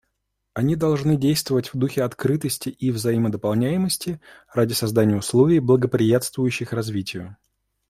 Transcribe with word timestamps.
Они 0.55 0.75
должны 0.75 1.15
действовать 1.15 1.71
в 1.71 1.77
духе 1.77 2.01
открытости 2.01 2.69
и 2.69 2.89
взаимодополняемости 2.89 4.19
ради 4.51 4.73
создания 4.73 5.15
условий, 5.15 5.59
благоприятствующих 5.59 6.73
развитию. 6.73 7.37